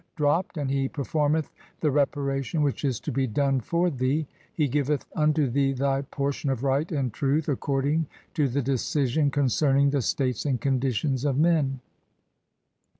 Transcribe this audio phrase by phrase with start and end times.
[0.15, 1.51] "dropped, and he performeth
[1.81, 6.49] the reparation which is to be done "for thee; [he] giveth [unto thee thy] portion
[6.49, 11.81] of right and truth "according to the decision concerning the states and conditions "[of men]."